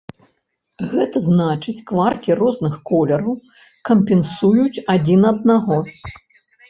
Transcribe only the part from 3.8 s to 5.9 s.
кампенсуюць адзін аднаго.